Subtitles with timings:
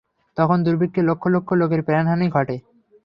[0.37, 2.55] তখন দুর্ভিক্ষে লক্ষ-লক্ষ লোকের প্রাণহানি ঘটে।